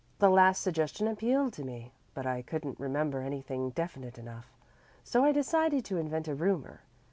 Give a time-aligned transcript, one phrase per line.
[0.17, 4.51] The last suggestion appealed to me, but I couldn't remember anything definite enough,
[5.03, 6.81] so I decided to invent a rumor.